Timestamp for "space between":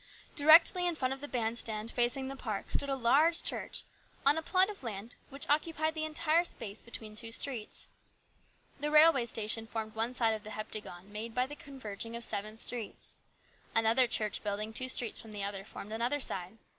6.43-7.15